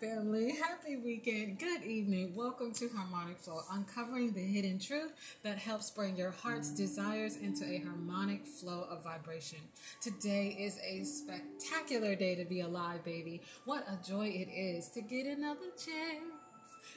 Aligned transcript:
family. 0.00 0.52
Happy 0.52 0.96
weekend. 0.96 1.58
Good 1.58 1.82
evening. 1.82 2.34
Welcome 2.34 2.72
to 2.72 2.88
Harmonic 2.88 3.38
Flow, 3.38 3.62
uncovering 3.72 4.32
the 4.32 4.42
hidden 4.42 4.78
truth 4.78 5.12
that 5.42 5.56
helps 5.56 5.90
bring 5.90 6.16
your 6.16 6.32
heart's 6.32 6.68
desires 6.68 7.36
into 7.36 7.64
a 7.64 7.78
harmonic 7.78 8.46
flow 8.46 8.86
of 8.90 9.02
vibration. 9.02 9.58
Today 10.02 10.54
is 10.58 10.78
a 10.86 11.04
spectacular 11.04 12.14
day 12.14 12.34
to 12.34 12.44
be 12.44 12.60
alive, 12.60 13.04
baby. 13.04 13.40
What 13.64 13.86
a 13.88 13.98
joy 14.06 14.26
it 14.26 14.50
is 14.50 14.88
to 14.90 15.00
get 15.00 15.26
another 15.26 15.70
chance 15.78 16.36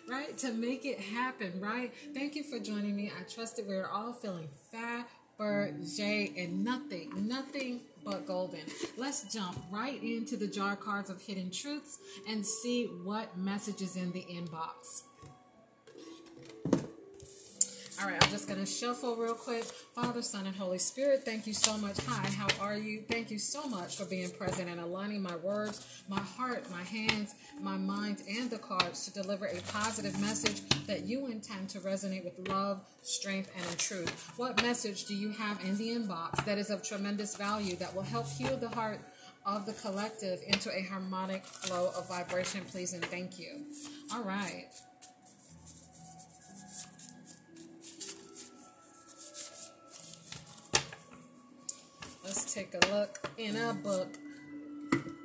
right? 0.08 0.38
To 0.40 0.52
make 0.52 0.86
it 0.86 1.00
happen, 1.00 1.54
right? 1.60 1.94
Thank 2.14 2.36
you 2.36 2.44
for 2.44 2.58
joining 2.58 2.96
me. 2.96 3.12
I 3.16 3.24
trust 3.24 3.58
that 3.58 3.68
we're 3.68 3.88
all 3.88 4.14
feeling 4.14 4.48
fat, 4.72 5.08
J, 5.40 6.34
and 6.38 6.66
nothing, 6.66 7.14
nothing 7.26 7.80
but 8.04 8.26
golden. 8.26 8.60
Let's 8.98 9.24
jump 9.34 9.58
right 9.72 10.02
into 10.04 10.36
the 10.36 10.48
jar 10.48 10.76
cards 10.76 11.10
of 11.10 11.22
hidden 11.22 11.50
truths 11.50 12.00
and 12.28 12.46
see 12.46 12.88
what 13.04 13.38
message 13.38 13.82
is 13.82 13.96
in 13.96 14.12
the 14.12 14.24
inbox. 14.24 15.04
All 18.02 18.08
right, 18.08 18.24
I'm 18.24 18.30
just 18.30 18.48
going 18.48 18.62
to 18.62 18.66
shuffle 18.66 19.18
real 19.18 19.34
quick. 19.34 19.66
Father, 19.66 20.22
Son, 20.22 20.46
and 20.46 20.56
Holy 20.56 20.78
Spirit, 20.78 21.26
thank 21.26 21.46
you 21.46 21.54
so 21.54 21.78
much. 21.78 21.98
Hi, 22.08 22.30
how 22.30 22.48
are 22.64 22.78
you? 22.78 23.02
Thank 23.10 23.30
you 23.30 23.38
so 23.38 23.68
much 23.68 23.98
for 23.98 24.06
being 24.06 24.30
present 24.30 24.70
and 24.70 24.80
aligning 24.80 25.22
my 25.22 25.36
words, 25.36 25.86
my 26.08 26.22
heart, 26.22 26.72
my 26.72 26.84
hands, 26.84 27.36
my 27.60 27.76
mind, 27.76 28.24
and 28.30 28.50
the 28.50 28.58
cards 28.58 29.04
to 29.06 29.22
deliver 29.22 29.48
a 29.48 29.60
positive 29.74 30.18
message 30.22 30.62
that 30.88 31.08
you 31.08 31.28
intend 31.28 31.68
to 31.70 31.80
resonate 31.82 32.24
with 32.24 32.48
love, 32.48 32.80
strength, 33.04 33.52
and 33.58 33.78
truth. 33.78 34.32
What 34.38 34.64
message 34.64 35.04
do 35.04 35.14
you 35.14 35.32
have 35.32 35.60
in 35.66 35.78
the 35.78 35.90
inbox 35.90 36.46
that 36.46 36.58
is 36.58 36.70
of 36.70 36.82
tremendous 36.82 37.36
value 37.36 37.76
that 37.78 37.94
will 37.94 38.04
help 38.04 38.30
heal 38.30 38.56
the 38.56 38.70
heart? 38.70 39.02
Of 39.46 39.66
the 39.66 39.74
collective 39.74 40.42
into 40.46 40.70
a 40.70 40.84
harmonic 40.84 41.44
flow 41.46 41.92
of 41.98 42.08
vibration, 42.08 42.62
please, 42.66 42.94
and 42.94 43.04
thank 43.06 43.40
you. 43.40 43.66
All 44.14 44.22
right. 44.22 44.68
Let's 52.30 52.54
take 52.54 52.76
a 52.76 52.94
look 52.94 53.28
in 53.40 53.56
a 53.56 53.74
book. 53.74 54.08
Alright. 54.94 55.16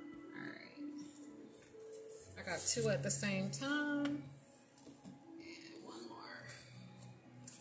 I 2.38 2.50
got 2.50 2.60
two 2.66 2.88
at 2.88 3.02
the 3.02 3.10
same 3.10 3.50
time. 3.50 4.06
And 4.06 4.22
one 5.84 6.08
more. 6.08 6.48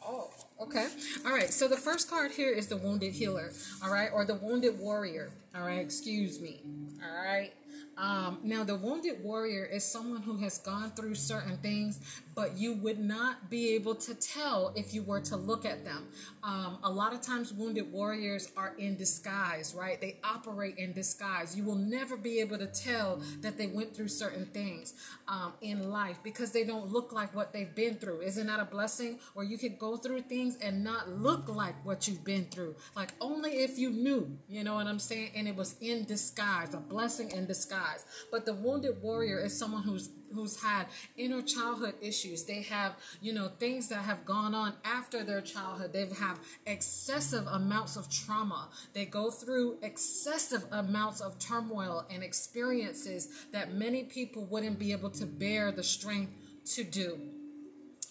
Oh, 0.08 0.30
okay. 0.61 0.88
All 1.25 1.33
right. 1.33 1.52
So 1.52 1.67
the 1.67 1.75
first 1.75 2.09
card 2.09 2.31
here 2.31 2.53
is 2.53 2.67
the 2.67 2.77
Wounded 2.77 3.11
Healer. 3.11 3.52
All 3.83 3.91
right. 3.91 4.11
Or 4.14 4.23
the 4.23 4.36
Wounded 4.36 4.80
Warrior. 4.80 5.33
All 5.53 5.64
right. 5.64 5.80
Excuse 5.80 6.39
me. 6.39 6.61
All 7.03 7.14
right. 7.14 7.52
Um, 7.97 8.39
now, 8.44 8.64
the 8.64 8.75
wounded 8.75 9.23
warrior 9.23 9.66
is 9.66 9.83
someone 9.83 10.21
who 10.21 10.38
has 10.38 10.58
gone 10.58 10.91
through 10.91 11.16
certain 11.16 11.58
things, 11.58 11.99
but 12.36 12.58
you 12.58 12.73
would 12.73 13.00
not 13.00 13.50
be 13.50 13.73
able 13.76 13.95
to 13.95 14.16
tell 14.16 14.73
if 14.76 14.94
you 14.94 15.03
were 15.03 15.22
to 15.22 15.36
look 15.36 15.66
at 15.66 15.86
them. 15.86 16.08
Um, 16.44 16.80
a 16.84 16.89
lot 16.89 17.14
of 17.14 17.22
times, 17.22 17.53
wounded 17.53 17.92
warriors 17.92 18.52
are 18.58 18.73
in 18.78 18.95
disguise, 18.95 19.76
right? 19.78 20.00
They 20.00 20.20
operate 20.23 20.78
in 20.78 20.94
disguise. 20.94 21.56
You 21.56 21.64
will 21.64 21.76
never 21.76 22.17
be 22.17 22.39
able 22.39 22.58
to 22.58 22.67
tell 22.67 23.22
that 23.42 23.58
they 23.58 23.67
went 23.67 23.95
through 23.95 24.08
certain 24.09 24.45
things 24.48 24.94
um, 25.28 25.54
in 25.61 25.89
life 25.89 26.20
because 26.23 26.52
they 26.52 26.64
don't 26.64 26.92
look 26.92 27.14
like 27.14 27.36
what 27.36 27.54
they've 27.54 27.73
been 27.73 27.95
through. 27.95 28.22
Isn't 28.22 28.48
that 28.48 28.59
a 28.59 28.66
blessing? 28.66 29.20
Or 29.36 29.44
you 29.44 29.58
could 29.58 29.78
go 29.80 29.98
through 29.98 30.22
things 30.22 30.58
and 30.58 30.84
not 30.84 31.09
look 31.09 31.48
like 31.48 31.76
what 31.86 32.08
you've 32.08 32.23
been 32.23 32.45
through. 32.45 32.76
Like 32.95 33.14
only 33.22 33.52
if 33.64 33.78
you 33.78 33.89
knew, 33.89 34.38
you 34.48 34.64
know 34.64 34.76
what 34.76 34.88
I'm 34.88 35.00
saying? 35.00 35.31
And 35.36 35.48
it 35.48 35.56
was 35.56 35.76
in 35.81 36.06
disguise, 36.06 36.73
a 36.73 36.78
blessing 36.78 37.31
in 37.31 37.45
disguise. 37.45 38.06
But 38.31 38.45
the 38.45 38.54
wounded 38.54 39.02
warrior 39.02 39.39
is 39.39 39.58
someone 39.58 39.84
who's 39.84 40.09
who's 40.34 40.62
had 40.62 40.88
inner 41.17 41.42
childhood 41.42 41.95
issues. 42.02 42.44
They 42.44 42.62
have, 42.64 42.95
you 43.22 43.34
know, 43.34 43.50
things 43.59 43.89
that 43.89 44.03
have 44.03 44.26
gone 44.26 44.53
on 44.53 44.73
after 44.84 45.23
their 45.23 45.42
childhood. 45.42 45.94
They 45.94 46.06
have 46.20 46.39
excessive 46.66 47.45
amounts 47.48 47.95
of 47.95 48.10
trauma. 48.10 48.70
They 48.93 49.05
go 49.05 49.30
through 49.32 49.77
excessive 49.82 50.66
amounts 50.72 51.22
of 51.22 51.39
turmoil 51.39 52.05
and 52.10 52.23
experiences 52.23 53.30
that 53.52 53.73
many 53.73 54.04
people 54.04 54.45
wouldn't 54.45 54.80
be 54.80 54.92
able 54.92 55.10
to 55.11 55.26
bear 55.26 55.72
the 55.72 55.83
strength 55.83 56.32
to 56.76 56.83
do. 56.83 57.20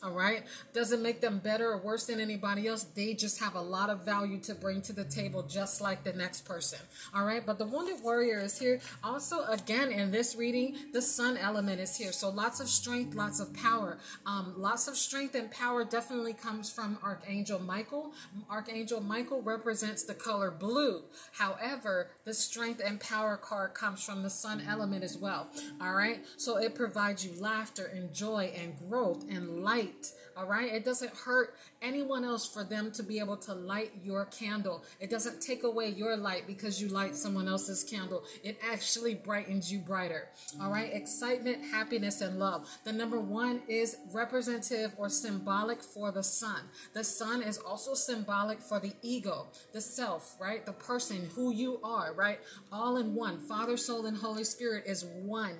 All 0.02 0.10
right. 0.10 0.42
Doesn't 0.72 1.00
make 1.00 1.20
them 1.20 1.38
better 1.38 1.70
or 1.70 1.78
worse 1.78 2.06
than 2.06 2.18
anybody 2.18 2.66
else. 2.66 2.82
They 2.82 3.14
just 3.14 3.38
have 3.38 3.54
a 3.54 3.60
lot 3.60 3.88
of 3.88 4.04
value 4.04 4.38
to 4.40 4.54
bring 4.54 4.82
to 4.82 4.92
the 4.92 5.04
table, 5.04 5.44
just 5.44 5.80
like 5.80 6.02
the 6.02 6.12
next 6.12 6.44
person. 6.44 6.80
All 7.14 7.24
right. 7.24 7.44
But 7.46 7.58
the 7.58 7.66
Wounded 7.66 8.02
Warrior 8.02 8.40
is 8.40 8.58
here. 8.58 8.80
Also, 9.04 9.44
again, 9.44 9.92
in 9.92 10.10
this 10.10 10.34
reading, 10.34 10.74
the 10.92 11.00
Sun 11.00 11.36
element 11.36 11.80
is 11.80 11.96
here. 11.96 12.10
So 12.10 12.30
lots 12.30 12.58
of 12.58 12.68
strength, 12.68 13.14
lots 13.14 13.38
of 13.38 13.54
power. 13.54 13.98
Um, 14.26 14.54
lots 14.56 14.88
of 14.88 14.96
strength 14.96 15.36
and 15.36 15.48
power 15.52 15.84
definitely 15.84 16.32
comes 16.32 16.68
from 16.68 16.98
Archangel 17.00 17.60
Michael. 17.60 18.12
Archangel 18.50 19.00
Michael 19.00 19.40
represents 19.40 20.02
the 20.02 20.14
color 20.14 20.50
blue. 20.50 21.02
However, 21.32 22.10
the 22.24 22.34
strength 22.34 22.82
and 22.84 22.98
power 22.98 23.36
card 23.36 23.74
comes 23.74 24.02
from 24.02 24.24
the 24.24 24.30
Sun 24.30 24.64
element 24.68 25.04
as 25.04 25.16
well. 25.16 25.46
All 25.80 25.94
right. 25.94 26.24
So 26.36 26.56
it 26.56 26.74
provides 26.74 27.24
you 27.24 27.40
laughter 27.40 27.84
and 27.86 28.12
joy 28.12 28.52
and 28.56 28.76
growth 28.88 29.24
and 29.30 29.62
light 29.62 29.91
light. 29.92 30.12
All 30.34 30.46
right. 30.46 30.72
It 30.72 30.84
doesn't 30.84 31.14
hurt 31.14 31.56
anyone 31.82 32.24
else 32.24 32.48
for 32.48 32.64
them 32.64 32.90
to 32.92 33.02
be 33.02 33.18
able 33.18 33.36
to 33.38 33.54
light 33.54 33.92
your 34.02 34.24
candle. 34.26 34.82
It 34.98 35.10
doesn't 35.10 35.42
take 35.42 35.62
away 35.62 35.90
your 35.90 36.16
light 36.16 36.46
because 36.46 36.80
you 36.80 36.88
light 36.88 37.14
someone 37.14 37.48
else's 37.48 37.84
candle. 37.84 38.24
It 38.42 38.58
actually 38.66 39.14
brightens 39.14 39.70
you 39.70 39.80
brighter. 39.80 40.28
All 40.60 40.70
right. 40.70 40.90
Excitement, 40.92 41.62
happiness, 41.64 42.22
and 42.22 42.38
love. 42.38 42.66
The 42.84 42.92
number 42.92 43.20
one 43.20 43.62
is 43.68 43.98
representative 44.12 44.94
or 44.96 45.10
symbolic 45.10 45.82
for 45.82 46.10
the 46.10 46.22
sun. 46.22 46.62
The 46.94 47.04
sun 47.04 47.42
is 47.42 47.58
also 47.58 47.92
symbolic 47.92 48.60
for 48.62 48.80
the 48.80 48.94
ego, 49.02 49.48
the 49.72 49.82
self, 49.82 50.36
right? 50.40 50.64
The 50.64 50.72
person, 50.72 51.28
who 51.34 51.52
you 51.52 51.78
are, 51.84 52.14
right? 52.14 52.40
All 52.72 52.96
in 52.96 53.14
one. 53.14 53.38
Father, 53.38 53.76
soul, 53.76 54.06
and 54.06 54.16
Holy 54.16 54.44
Spirit 54.44 54.84
is 54.86 55.04
one. 55.04 55.56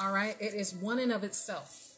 All 0.00 0.12
right. 0.12 0.36
It 0.40 0.54
is 0.54 0.74
one 0.74 0.98
in 0.98 1.10
of 1.10 1.24
itself. 1.24 1.93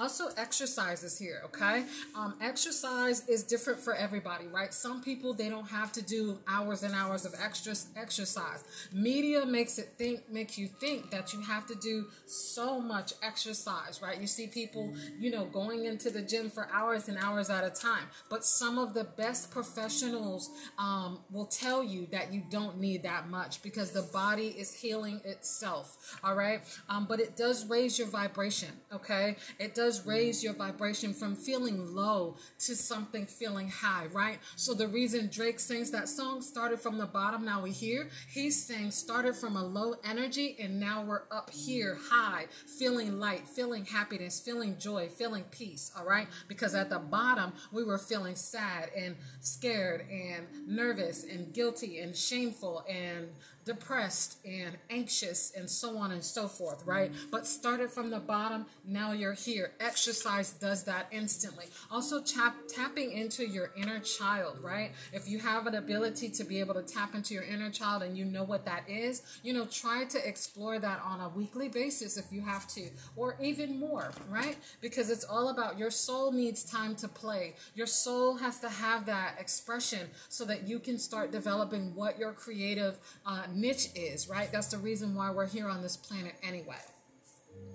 Also, 0.00 0.28
exercises 0.38 1.18
here, 1.18 1.42
okay? 1.44 1.84
Um, 2.16 2.32
exercise 2.40 3.28
is 3.28 3.42
different 3.42 3.78
for 3.78 3.94
everybody, 3.94 4.46
right? 4.46 4.72
Some 4.72 5.02
people 5.02 5.34
they 5.34 5.50
don't 5.50 5.68
have 5.68 5.92
to 5.92 6.00
do 6.00 6.38
hours 6.48 6.82
and 6.82 6.94
hours 6.94 7.26
of 7.26 7.34
extra 7.38 7.74
exercise. 7.94 8.64
Media 8.94 9.44
makes 9.44 9.78
it 9.78 9.90
think 9.98 10.20
makes 10.32 10.56
you 10.56 10.68
think 10.68 11.10
that 11.10 11.34
you 11.34 11.42
have 11.42 11.66
to 11.66 11.74
do 11.74 12.06
so 12.24 12.80
much 12.80 13.12
exercise, 13.22 14.00
right? 14.02 14.18
You 14.18 14.26
see 14.26 14.46
people, 14.46 14.94
you 15.18 15.30
know, 15.30 15.44
going 15.44 15.84
into 15.84 16.08
the 16.08 16.22
gym 16.22 16.48
for 16.48 16.66
hours 16.72 17.10
and 17.10 17.18
hours 17.18 17.50
at 17.50 17.62
a 17.62 17.70
time. 17.70 18.04
But 18.30 18.42
some 18.42 18.78
of 18.78 18.94
the 18.94 19.04
best 19.04 19.50
professionals 19.50 20.48
um, 20.78 21.18
will 21.30 21.44
tell 21.44 21.84
you 21.84 22.06
that 22.10 22.32
you 22.32 22.42
don't 22.50 22.80
need 22.80 23.02
that 23.02 23.28
much 23.28 23.62
because 23.62 23.90
the 23.90 24.08
body 24.14 24.48
is 24.48 24.72
healing 24.72 25.20
itself, 25.26 26.16
all 26.24 26.34
right? 26.34 26.62
Um, 26.88 27.04
but 27.06 27.20
it 27.20 27.36
does 27.36 27.68
raise 27.68 27.98
your 27.98 28.08
vibration, 28.08 28.70
okay? 28.90 29.36
It 29.58 29.74
does 29.74 29.89
raise 30.06 30.42
your 30.42 30.54
vibration 30.54 31.12
from 31.12 31.36
feeling 31.36 31.94
low 31.94 32.36
to 32.60 32.76
something 32.76 33.26
feeling 33.26 33.68
high, 33.68 34.06
right? 34.12 34.38
So 34.56 34.74
the 34.74 34.88
reason 34.88 35.28
Drake 35.30 35.60
sings 35.60 35.90
that 35.90 36.08
song 36.08 36.42
started 36.42 36.80
from 36.80 36.98
the 36.98 37.06
bottom, 37.06 37.44
now 37.44 37.62
we 37.62 37.70
here. 37.70 38.08
He's 38.28 38.62
saying 38.62 38.92
started 38.92 39.36
from 39.36 39.56
a 39.56 39.64
low 39.64 39.94
energy 40.04 40.56
and 40.60 40.78
now 40.78 41.02
we're 41.02 41.22
up 41.30 41.50
here 41.50 41.98
high, 42.10 42.46
feeling 42.78 43.18
light, 43.18 43.48
feeling 43.48 43.84
happiness, 43.84 44.40
feeling 44.40 44.76
joy, 44.78 45.08
feeling 45.08 45.44
peace, 45.50 45.90
all 45.98 46.04
right? 46.04 46.28
Because 46.48 46.74
at 46.74 46.90
the 46.90 46.98
bottom, 46.98 47.52
we 47.72 47.84
were 47.84 47.98
feeling 47.98 48.36
sad 48.36 48.90
and 48.96 49.16
scared 49.40 50.06
and 50.10 50.46
nervous 50.66 51.24
and 51.24 51.52
guilty 51.52 51.98
and 51.98 52.16
shameful 52.16 52.84
and 52.88 53.28
depressed 53.70 54.38
and 54.44 54.76
anxious 54.90 55.52
and 55.56 55.70
so 55.70 55.96
on 55.96 56.10
and 56.10 56.24
so 56.24 56.48
forth, 56.48 56.84
right? 56.84 57.12
But 57.30 57.46
started 57.46 57.88
from 57.88 58.10
the 58.10 58.18
bottom, 58.18 58.66
now 58.84 59.12
you're 59.12 59.32
here. 59.32 59.70
Exercise 59.78 60.50
does 60.54 60.82
that 60.84 61.06
instantly. 61.12 61.66
Also, 61.88 62.20
tap, 62.20 62.56
tapping 62.68 63.12
into 63.12 63.46
your 63.46 63.70
inner 63.76 64.00
child, 64.00 64.58
right? 64.60 64.90
If 65.12 65.28
you 65.28 65.38
have 65.38 65.68
an 65.68 65.76
ability 65.76 66.30
to 66.30 66.42
be 66.42 66.58
able 66.58 66.74
to 66.74 66.82
tap 66.82 67.14
into 67.14 67.32
your 67.32 67.44
inner 67.44 67.70
child 67.70 68.02
and 68.02 68.18
you 68.18 68.24
know 68.24 68.42
what 68.42 68.64
that 68.64 68.82
is, 68.88 69.22
you 69.44 69.52
know, 69.52 69.66
try 69.66 70.04
to 70.04 70.28
explore 70.28 70.80
that 70.80 71.00
on 71.04 71.20
a 71.20 71.28
weekly 71.28 71.68
basis 71.68 72.16
if 72.16 72.32
you 72.32 72.40
have 72.40 72.66
to, 72.68 72.88
or 73.14 73.36
even 73.40 73.78
more, 73.78 74.10
right? 74.28 74.56
Because 74.80 75.10
it's 75.10 75.22
all 75.22 75.50
about 75.50 75.78
your 75.78 75.92
soul 75.92 76.32
needs 76.32 76.64
time 76.64 76.96
to 76.96 77.06
play. 77.06 77.54
Your 77.76 77.86
soul 77.86 78.36
has 78.38 78.58
to 78.60 78.68
have 78.68 79.06
that 79.06 79.36
expression 79.38 80.08
so 80.28 80.44
that 80.46 80.66
you 80.66 80.80
can 80.80 80.98
start 80.98 81.30
developing 81.30 81.94
what 81.94 82.18
your 82.18 82.32
creative 82.32 82.98
uh, 83.24 83.44
niche 83.60 83.88
is, 83.94 84.28
right? 84.28 84.50
That's 84.50 84.68
the 84.68 84.78
reason 84.78 85.14
why 85.14 85.30
we're 85.30 85.46
here 85.46 85.68
on 85.68 85.82
this 85.82 85.96
planet 85.96 86.34
anyway. 86.42 86.76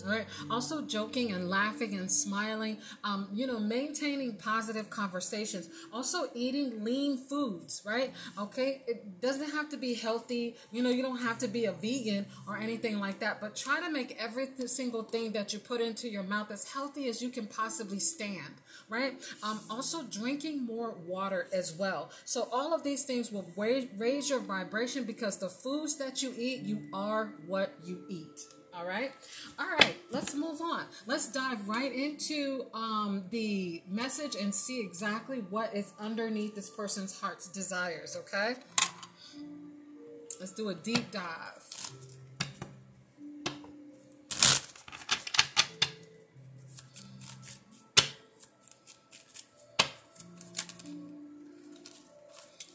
Right. 0.05 0.25
Also, 0.51 0.81
joking 0.81 1.31
and 1.31 1.49
laughing 1.49 1.95
and 1.95 2.11
smiling. 2.11 2.77
Um, 3.03 3.27
you 3.33 3.47
know, 3.47 3.59
maintaining 3.59 4.35
positive 4.37 4.89
conversations. 4.89 5.69
Also, 5.91 6.29
eating 6.33 6.83
lean 6.83 7.17
foods. 7.17 7.81
Right. 7.85 8.13
Okay. 8.39 8.83
It 8.87 9.21
doesn't 9.21 9.51
have 9.51 9.69
to 9.69 9.77
be 9.77 9.93
healthy. 9.95 10.55
You 10.71 10.83
know, 10.83 10.89
you 10.89 11.01
don't 11.01 11.21
have 11.21 11.39
to 11.39 11.47
be 11.47 11.65
a 11.65 11.71
vegan 11.71 12.25
or 12.47 12.57
anything 12.57 12.99
like 12.99 13.19
that. 13.19 13.41
But 13.41 13.55
try 13.55 13.79
to 13.81 13.89
make 13.89 14.15
every 14.19 14.47
single 14.67 15.03
thing 15.03 15.31
that 15.33 15.53
you 15.53 15.59
put 15.59 15.81
into 15.81 16.07
your 16.07 16.23
mouth 16.23 16.51
as 16.51 16.71
healthy 16.71 17.07
as 17.07 17.21
you 17.21 17.29
can 17.29 17.47
possibly 17.47 17.99
stand. 17.99 18.53
Right. 18.89 19.15
Um, 19.41 19.59
also, 19.69 20.03
drinking 20.03 20.65
more 20.65 20.95
water 21.07 21.47
as 21.53 21.73
well. 21.73 22.11
So 22.25 22.47
all 22.51 22.73
of 22.73 22.83
these 22.83 23.03
things 23.03 23.31
will 23.31 23.45
raise 23.57 24.29
your 24.29 24.39
vibration 24.39 25.03
because 25.03 25.37
the 25.37 25.49
foods 25.49 25.97
that 25.97 26.21
you 26.21 26.33
eat, 26.37 26.61
you 26.61 26.87
are 26.93 27.33
what 27.47 27.73
you 27.83 28.05
eat. 28.09 28.39
All 28.77 28.85
right. 28.85 29.11
All 29.57 29.69
right. 29.69 29.95
Let's 30.11 30.35
move 30.35 30.59
on. 30.61 30.85
Let's 31.05 31.31
dive 31.31 31.67
right 31.69 31.93
into 31.93 32.65
um, 32.73 33.23
the 33.31 33.81
message 33.89 34.35
and 34.35 34.53
see 34.53 34.81
exactly 34.81 35.37
what 35.49 35.73
is 35.73 35.93
underneath 35.99 36.55
this 36.55 36.69
person's 36.69 37.17
heart's 37.19 37.47
desires. 37.47 38.17
Okay. 38.21 38.55
Let's 40.39 40.51
do 40.51 40.69
a 40.69 40.75
deep 40.75 41.09
dive. 41.11 41.21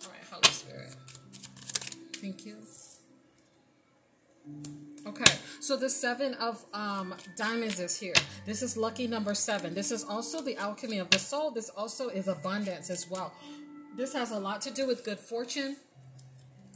All 0.03 0.11
right, 0.11 0.25
Holy 0.31 0.51
Spirit. 0.51 0.95
Thank 2.17 2.47
you. 2.47 2.57
Okay, 5.07 5.25
so 5.61 5.77
the 5.77 5.91
seven 5.91 6.35
of 6.35 6.65
um, 6.73 7.15
diamonds 7.37 7.79
is 7.81 7.99
here. 7.99 8.15
This 8.47 8.63
is 8.63 8.77
lucky 8.77 9.07
number 9.07 9.35
seven. 9.35 9.75
This 9.75 9.93
is 9.93 10.05
also 10.05 10.41
the 10.41 10.57
alchemy 10.57 10.99
of 10.99 11.11
the 11.11 11.19
soul. 11.19 11.51
This 11.51 11.69
also 11.69 12.09
is 12.09 12.29
abundance 12.29 12.91
as 12.91 13.09
well. 13.09 13.33
This 13.97 14.15
has 14.15 14.31
a 14.31 14.39
lot 14.39 14.63
to 14.63 14.71
do 14.71 14.87
with 14.87 15.05
good 15.05 15.19
fortune 15.19 15.77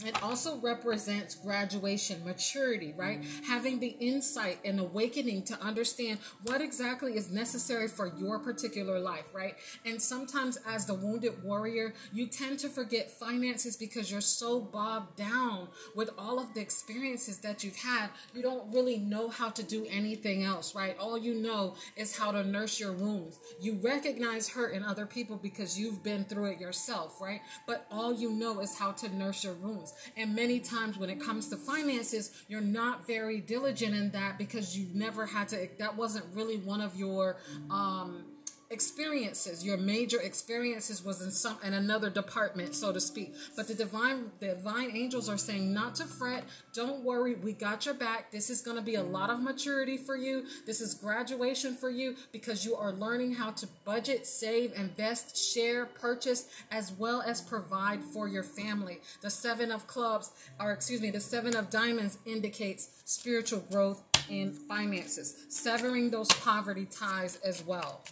it 0.05 0.23
also 0.23 0.59
represents 0.59 1.35
graduation, 1.37 2.25
maturity, 2.25 2.95
right? 2.97 3.23
Mm-hmm. 3.23 3.45
Having 3.45 3.81
the 3.81 3.97
insight 4.01 4.59
and 4.65 4.81
awakening 4.81 5.45
to 5.45 5.61
understand 5.61 6.19
what 6.43 6.61
exactly 6.61 7.17
is 7.17 7.31
necessary 7.31 7.87
for 7.87 8.13
your 8.19 8.39
particular 8.41 8.99
life, 8.99 9.33
right? 9.33 9.55
And 9.85 10.03
sometimes, 10.03 10.59
as 10.67 10.87
the 10.87 10.95
wounded 10.95 11.43
warrior, 11.45 11.95
you 12.13 12.27
tend 12.27 12.59
to 12.61 12.69
forget 12.69 13.11
finances 13.11 13.77
because 13.77 14.11
you're 14.11 14.21
so 14.21 14.61
bogged 14.61 15.17
down 15.17 15.69
with 15.95 16.11
all 16.19 16.41
of 16.41 16.53
the 16.55 16.61
experiences 16.61 17.39
that 17.39 17.63
you've 17.63 17.77
had. 17.77 18.11
You 18.35 18.43
don't 18.43 18.73
really 18.75 18.99
know 18.99 19.29
how 19.29 19.51
to 19.51 19.63
do 19.63 19.87
anything 19.89 20.43
else, 20.43 20.75
right? 20.75 20.97
All 20.99 21.17
you 21.17 21.35
know 21.35 21.77
is 21.97 22.17
how 22.17 22.33
to 22.33 22.43
nurse 22.43 22.81
your 22.81 22.93
wounds. 22.93 23.39
You 23.61 23.79
recognize 23.83 24.49
hurt 24.49 24.75
in 24.75 24.83
other 24.83 25.07
people 25.07 25.37
because 25.37 25.79
you've 25.79 26.03
been 26.03 26.25
through 26.25 26.53
it 26.53 26.61
yourself, 26.61 27.21
right? 27.21 27.41
But 27.67 27.87
all 27.91 28.13
you 28.13 28.31
know 28.31 28.61
is 28.61 28.77
how 28.77 28.93
to 28.93 29.15
nurse 29.15 29.45
your 29.45 29.55
wounds. 29.55 29.84
And 30.17 30.35
many 30.35 30.61
times 30.61 30.97
when 30.97 31.11
it 31.11 31.21
comes 31.21 31.49
to 31.49 31.57
finances, 31.57 32.31
you're 32.49 32.61
not 32.61 33.07
very 33.07 33.41
diligent 33.41 33.95
in 33.95 34.11
that 34.13 34.39
because 34.39 34.77
you've 34.79 34.95
never 34.95 35.27
had 35.27 35.49
to, 35.49 35.69
that 35.79 35.97
wasn't 35.97 36.25
really 36.35 36.57
one 36.57 36.81
of 36.81 36.97
your, 36.97 37.37
um, 37.71 38.25
experiences. 38.75 39.65
Your 39.65 39.79
major 39.79 40.21
experiences 40.21 41.03
was 41.03 41.23
in 41.23 41.31
some 41.31 41.57
in 41.65 41.73
another 41.73 42.11
department 42.11 42.75
so 42.75 42.93
to 42.93 43.01
speak. 43.01 43.35
But 43.57 43.69
the 43.69 43.75
divine 43.75 44.33
the 44.41 44.49
divine 44.49 44.91
angels 44.95 45.29
are 45.29 45.39
saying 45.39 45.73
not 45.73 45.95
to 45.97 46.05
fret. 46.05 46.45
Don't 46.75 47.03
worry. 47.05 47.37
We 47.37 47.53
got 47.53 47.87
your 47.87 47.95
back. 47.95 48.33
This 48.33 48.51
is 48.51 48.61
going 48.61 48.77
to 48.77 48.83
be 48.83 48.97
a 48.97 49.03
lot 49.03 49.31
of 49.31 49.41
maturity 49.41 49.97
for 49.97 50.17
you. 50.17 50.45
This 50.67 50.81
is 50.81 50.93
graduation 50.93 51.77
for 51.77 51.89
you 51.89 52.17
because 52.33 52.65
you 52.65 52.75
are 52.75 52.93
learning 52.93 53.35
how 53.35 53.53
to 53.53 53.69
budget 53.85 54.27
save 54.27 54.73
invest 54.75 55.37
share 55.37 55.87
purchase 55.87 56.49
as 56.71 56.93
well 56.93 57.23
as 57.23 57.41
provide 57.41 58.03
for 58.03 58.29
your 58.29 58.43
family. 58.43 59.01
The 59.23 59.31
seven 59.31 59.71
of 59.71 59.87
clubs 59.87 60.33
or 60.61 60.73
excuse 60.73 61.01
me 61.01 61.11
the 61.11 61.21
seven 61.21 61.55
of 61.57 61.71
diamonds 61.71 62.19
indicates 62.27 62.89
spiritual 63.05 63.61
growth 63.71 64.03
in 64.29 64.53
finances 64.53 65.47
severing 65.49 66.11
those 66.11 66.29
poverty 66.29 66.87
ties 66.87 67.37
as 67.45 67.65
well 67.65 68.03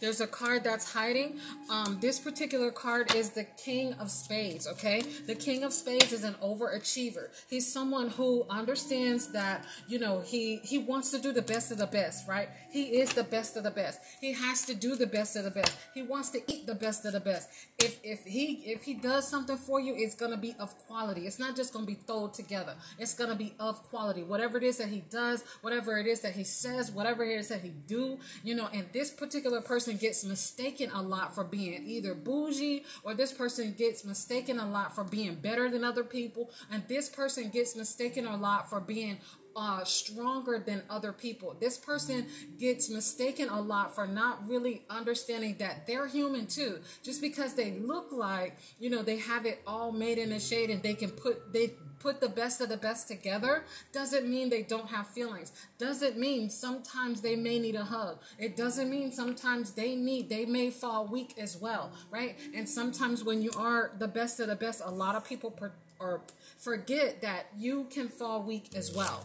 There's 0.00 0.20
a 0.20 0.26
card 0.26 0.64
that's 0.64 0.92
hiding. 0.92 1.38
Um, 1.70 1.98
this 2.00 2.18
particular 2.18 2.70
card 2.70 3.14
is 3.14 3.30
the 3.30 3.44
King 3.44 3.94
of 3.94 4.10
Spades, 4.10 4.66
okay? 4.66 5.02
The 5.26 5.34
King 5.34 5.64
of 5.64 5.72
Spades 5.72 6.12
is 6.12 6.24
an 6.24 6.34
overachiever. 6.42 7.28
He's 7.48 7.70
someone 7.70 8.10
who 8.10 8.46
understands 8.50 9.32
that, 9.32 9.64
you 9.88 9.98
know, 9.98 10.20
he, 10.20 10.56
he 10.56 10.78
wants 10.78 11.10
to 11.10 11.18
do 11.18 11.32
the 11.32 11.42
best 11.42 11.70
of 11.72 11.78
the 11.78 11.86
best, 11.86 12.28
right? 12.28 12.48
He 12.70 12.98
is 13.00 13.12
the 13.12 13.24
best 13.24 13.56
of 13.56 13.64
the 13.64 13.70
best. 13.70 14.00
He 14.20 14.32
has 14.32 14.64
to 14.66 14.74
do 14.74 14.96
the 14.96 15.06
best 15.06 15.36
of 15.36 15.44
the 15.44 15.50
best. 15.50 15.76
He 15.94 16.02
wants 16.02 16.30
to 16.30 16.40
eat 16.52 16.66
the 16.66 16.74
best 16.74 17.04
of 17.04 17.12
the 17.12 17.20
best. 17.20 17.48
If, 17.78 17.98
if 18.02 18.24
he 18.24 18.62
if 18.66 18.82
he 18.82 18.94
does 18.94 19.28
something 19.28 19.56
for 19.56 19.80
you, 19.80 19.94
it's 19.96 20.14
to 20.14 20.36
be 20.36 20.54
of 20.58 20.76
quality. 20.86 21.26
It's 21.26 21.38
not 21.38 21.56
just 21.56 21.72
to 21.72 21.78
be 21.84 21.94
thrown 21.94 22.32
together. 22.32 22.74
It's 22.98 23.14
to 23.14 23.34
be 23.34 23.54
of 23.58 23.82
quality. 23.88 24.22
Whatever 24.22 24.58
it 24.58 24.64
is 24.64 24.78
that 24.78 24.88
he 24.88 25.04
does, 25.10 25.44
whatever 25.62 25.98
it 25.98 26.06
is 26.06 26.20
that 26.20 26.34
he 26.34 26.44
says, 26.44 26.90
whatever 26.90 27.24
it 27.24 27.38
is 27.38 27.48
that 27.48 27.60
he 27.60 27.70
do, 27.70 28.18
you 28.42 28.54
know, 28.54 28.68
and 28.72 28.86
this 28.92 29.10
particular 29.10 29.60
person 29.60 29.85
person 29.86 29.98
gets 29.98 30.24
mistaken 30.24 30.90
a 30.92 31.00
lot 31.00 31.32
for 31.32 31.44
being 31.44 31.84
either 31.86 32.12
bougie 32.12 32.84
or 33.04 33.14
this 33.14 33.32
person 33.32 33.72
gets 33.78 34.04
mistaken 34.04 34.58
a 34.58 34.68
lot 34.68 34.92
for 34.92 35.04
being 35.04 35.36
better 35.36 35.70
than 35.70 35.84
other 35.84 36.02
people 36.02 36.50
and 36.72 36.82
this 36.88 37.08
person 37.08 37.48
gets 37.50 37.76
mistaken 37.76 38.26
a 38.26 38.36
lot 38.36 38.68
for 38.68 38.80
being 38.80 39.16
uh, 39.54 39.82
stronger 39.84 40.58
than 40.58 40.82
other 40.90 41.12
people. 41.12 41.56
This 41.58 41.78
person 41.78 42.26
gets 42.58 42.90
mistaken 42.90 43.48
a 43.48 43.58
lot 43.58 43.94
for 43.94 44.06
not 44.06 44.46
really 44.46 44.82
understanding 44.90 45.56
that 45.60 45.86
they're 45.86 46.06
human 46.06 46.46
too. 46.46 46.80
Just 47.02 47.22
because 47.22 47.54
they 47.54 47.70
look 47.70 48.12
like, 48.12 48.58
you 48.78 48.90
know, 48.90 49.02
they 49.02 49.16
have 49.16 49.46
it 49.46 49.62
all 49.66 49.92
made 49.92 50.18
in 50.18 50.32
a 50.32 50.40
shade 50.40 50.68
and 50.68 50.82
they 50.82 50.92
can 50.92 51.10
put, 51.10 51.54
they 51.54 51.72
put 51.98 52.20
the 52.20 52.28
best 52.28 52.60
of 52.60 52.68
the 52.68 52.76
best 52.76 53.08
together 53.08 53.64
doesn't 53.92 54.28
mean 54.28 54.50
they 54.50 54.62
don't 54.62 54.88
have 54.88 55.06
feelings. 55.08 55.52
Doesn't 55.78 56.16
mean 56.18 56.50
sometimes 56.50 57.20
they 57.20 57.36
may 57.36 57.58
need 57.58 57.74
a 57.74 57.84
hug. 57.84 58.18
It 58.38 58.56
doesn't 58.56 58.90
mean 58.90 59.12
sometimes 59.12 59.72
they 59.72 59.94
need, 59.94 60.28
they 60.28 60.44
may 60.44 60.70
fall 60.70 61.06
weak 61.06 61.34
as 61.38 61.56
well, 61.56 61.92
right? 62.10 62.36
And 62.54 62.68
sometimes 62.68 63.24
when 63.24 63.42
you 63.42 63.50
are 63.56 63.92
the 63.98 64.08
best 64.08 64.40
of 64.40 64.48
the 64.48 64.56
best, 64.56 64.82
a 64.84 64.90
lot 64.90 65.14
of 65.14 65.24
people 65.24 65.50
per, 65.50 65.72
or 65.98 66.20
forget 66.58 67.20
that 67.22 67.46
you 67.56 67.86
can 67.90 68.08
fall 68.08 68.42
weak 68.42 68.70
as 68.74 68.94
well. 68.94 69.24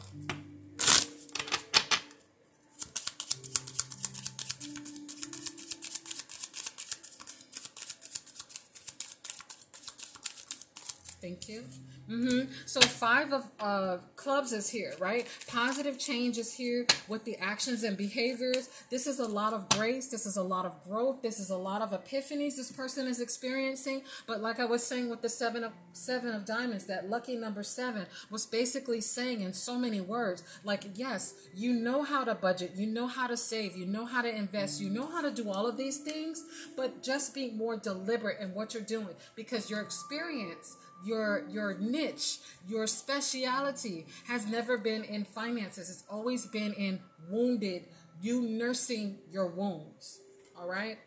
Thank 11.21 11.47
you. 11.47 11.63
Mm-hmm. 12.09 12.51
So 12.65 12.81
five 12.81 13.31
of 13.31 13.49
uh, 13.59 13.97
clubs 14.15 14.51
is 14.51 14.69
here, 14.69 14.93
right? 14.99 15.27
Positive 15.47 15.97
change 15.97 16.37
is 16.37 16.53
here 16.53 16.85
with 17.07 17.23
the 17.23 17.37
actions 17.37 17.83
and 17.83 17.95
behaviors. 17.95 18.69
This 18.89 19.07
is 19.07 19.19
a 19.19 19.25
lot 19.25 19.53
of 19.53 19.69
grace. 19.69 20.07
This 20.07 20.25
is 20.25 20.35
a 20.35 20.43
lot 20.43 20.65
of 20.65 20.83
growth. 20.83 21.21
This 21.21 21.39
is 21.39 21.51
a 21.51 21.55
lot 21.55 21.81
of 21.81 21.91
epiphanies 21.91 22.57
this 22.57 22.71
person 22.71 23.07
is 23.07 23.21
experiencing. 23.21 24.01
But 24.27 24.41
like 24.41 24.59
I 24.59 24.65
was 24.65 24.85
saying 24.85 25.09
with 25.09 25.21
the 25.21 25.29
seven 25.29 25.63
of 25.63 25.71
seven 25.93 26.33
of 26.33 26.43
diamonds, 26.43 26.85
that 26.85 27.09
lucky 27.09 27.37
number 27.37 27.63
seven 27.63 28.07
was 28.29 28.45
basically 28.45 28.99
saying 28.99 29.41
in 29.41 29.53
so 29.53 29.77
many 29.77 30.01
words, 30.01 30.43
like 30.63 30.83
yes, 30.95 31.35
you 31.55 31.71
know 31.71 32.03
how 32.03 32.23
to 32.25 32.35
budget, 32.35 32.71
you 32.75 32.87
know 32.87 33.07
how 33.07 33.27
to 33.27 33.37
save, 33.37 33.77
you 33.77 33.85
know 33.85 34.05
how 34.05 34.21
to 34.21 34.35
invest, 34.35 34.81
you 34.81 34.89
know 34.89 35.05
how 35.05 35.21
to 35.21 35.31
do 35.31 35.49
all 35.49 35.67
of 35.67 35.77
these 35.77 35.99
things, 35.99 36.43
but 36.75 37.03
just 37.03 37.33
be 37.33 37.51
more 37.51 37.77
deliberate 37.77 38.39
in 38.41 38.53
what 38.53 38.73
you're 38.73 38.83
doing 38.83 39.15
because 39.35 39.69
your 39.69 39.81
experience 39.81 40.75
your 41.03 41.45
your 41.49 41.77
niche, 41.77 42.37
your 42.67 42.87
speciality 42.87 44.05
has 44.27 44.47
never 44.47 44.77
been 44.77 45.03
in 45.03 45.25
finances. 45.25 45.89
It's 45.89 46.03
always 46.09 46.45
been 46.45 46.73
in 46.73 46.99
wounded, 47.29 47.85
you 48.21 48.41
nursing 48.41 49.19
your 49.31 49.47
wounds. 49.47 50.19
All 50.59 50.67
right? 50.67 50.97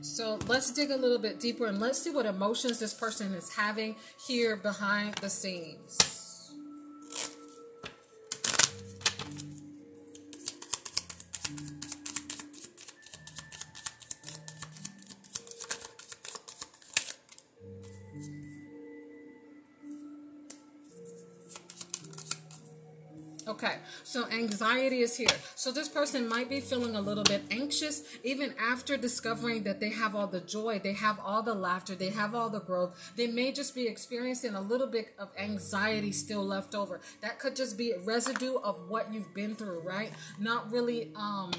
So 0.00 0.38
let's 0.46 0.70
dig 0.70 0.90
a 0.90 0.96
little 0.96 1.18
bit 1.18 1.38
deeper 1.38 1.66
and 1.66 1.78
let's 1.78 2.00
see 2.00 2.10
what 2.10 2.26
emotions 2.26 2.78
this 2.78 2.94
person 2.94 3.34
is 3.34 3.54
having 3.54 3.96
here 4.26 4.56
behind 4.56 5.16
the 5.16 5.28
scenes. 5.28 6.15
Okay, 23.48 23.76
so 24.02 24.26
anxiety 24.26 25.02
is 25.02 25.16
here. 25.16 25.28
So 25.54 25.70
this 25.70 25.88
person 25.88 26.28
might 26.28 26.48
be 26.48 26.58
feeling 26.58 26.96
a 26.96 27.00
little 27.00 27.22
bit 27.22 27.44
anxious 27.52 28.02
even 28.24 28.52
after 28.58 28.96
discovering 28.96 29.62
that 29.62 29.78
they 29.78 29.90
have 29.90 30.16
all 30.16 30.26
the 30.26 30.40
joy, 30.40 30.80
they 30.82 30.94
have 30.94 31.20
all 31.24 31.44
the 31.44 31.54
laughter, 31.54 31.94
they 31.94 32.10
have 32.10 32.34
all 32.34 32.50
the 32.50 32.58
growth. 32.58 33.12
They 33.14 33.28
may 33.28 33.52
just 33.52 33.72
be 33.72 33.86
experiencing 33.86 34.56
a 34.56 34.60
little 34.60 34.88
bit 34.88 35.14
of 35.16 35.28
anxiety 35.38 36.10
still 36.10 36.44
left 36.44 36.74
over. 36.74 37.00
That 37.20 37.38
could 37.38 37.54
just 37.54 37.78
be 37.78 37.92
a 37.92 38.00
residue 38.00 38.56
of 38.56 38.88
what 38.88 39.14
you've 39.14 39.32
been 39.32 39.54
through, 39.54 39.80
right? 39.82 40.10
Not 40.40 40.72
really 40.72 41.12
um 41.14 41.52